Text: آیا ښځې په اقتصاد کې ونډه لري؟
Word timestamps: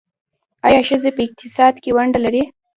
آیا 0.67 0.81
ښځې 0.89 1.09
په 1.15 1.21
اقتصاد 1.27 1.73
کې 1.83 1.89
ونډه 1.95 2.19
لري؟ 2.25 2.43